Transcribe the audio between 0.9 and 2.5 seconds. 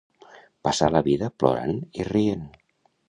la vida plorant i rient.